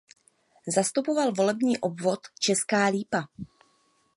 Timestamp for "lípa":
2.87-3.27